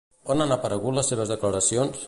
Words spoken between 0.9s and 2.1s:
les seves declaracions?